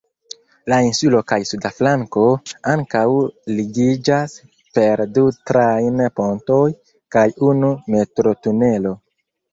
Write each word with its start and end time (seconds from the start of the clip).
La 0.71 0.77
insulo 0.85 1.19
kaj 1.31 1.37
suda 1.49 1.71
flanko 1.79 2.23
ankaŭ 2.71 3.03
ligiĝas 3.59 4.33
per 4.79 5.05
du 5.19 5.27
trajn-pontoj 5.51 6.65
kaj 7.17 7.27
unu 7.51 7.71
metro-tunelo. 7.99 8.97